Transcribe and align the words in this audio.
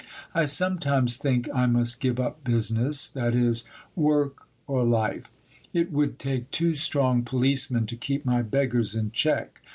I 0.33 0.45
sometimes 0.45 1.15
think 1.15 1.47
I 1.53 1.67
must 1.67 1.99
give 1.99 2.19
up 2.19 2.43
business, 2.43 3.15
i.e. 3.15 3.53
work, 3.95 4.47
or 4.65 4.83
life. 4.83 5.29
It 5.73 5.91
would 5.93 6.17
take 6.17 6.49
two 6.49 6.73
strong 6.73 7.21
policemen 7.21 7.85
to 7.85 7.95
keep 7.95 8.25
my 8.25 8.41
beggars 8.41 8.95
in 8.95 9.11
check. 9.11 9.61